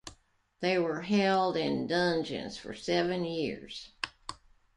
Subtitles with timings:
[0.61, 3.91] They were held in dungeons for seven years.